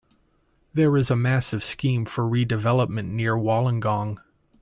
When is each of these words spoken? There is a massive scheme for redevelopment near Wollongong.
There 0.73 0.97
is 0.97 1.11
a 1.11 1.15
massive 1.15 1.63
scheme 1.63 2.05
for 2.05 2.23
redevelopment 2.23 3.09
near 3.09 3.35
Wollongong. 3.35 4.17